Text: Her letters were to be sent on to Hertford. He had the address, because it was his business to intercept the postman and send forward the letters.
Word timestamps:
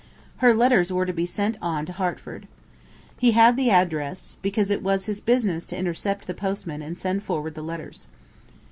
Her 0.37 0.51
letters 0.55 0.91
were 0.91 1.05
to 1.05 1.13
be 1.13 1.27
sent 1.27 1.57
on 1.61 1.85
to 1.85 1.93
Hertford. 1.93 2.47
He 3.19 3.33
had 3.33 3.55
the 3.55 3.69
address, 3.69 4.37
because 4.41 4.71
it 4.71 4.81
was 4.81 5.05
his 5.05 5.21
business 5.21 5.67
to 5.67 5.77
intercept 5.77 6.25
the 6.25 6.33
postman 6.33 6.81
and 6.81 6.97
send 6.97 7.21
forward 7.21 7.53
the 7.53 7.61
letters. 7.61 8.07